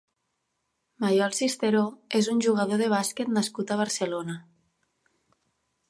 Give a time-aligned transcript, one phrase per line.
[1.03, 1.83] Maiol Cisteró
[2.21, 4.41] és un jugador de bàsquet nascut a Barcelona.